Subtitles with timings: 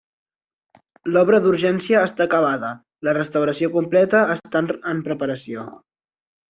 [1.15, 2.73] L'obra d'urgència està acabada,
[3.09, 5.73] la restauració completa està en preparació.